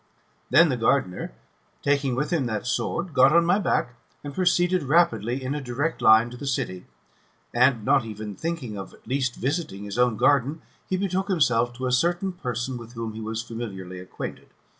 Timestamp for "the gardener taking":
0.69-2.15